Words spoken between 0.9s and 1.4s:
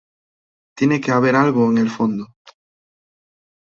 que haber